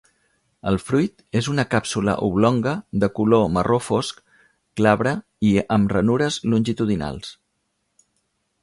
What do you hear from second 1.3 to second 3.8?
és una càpsula oblonga de color marró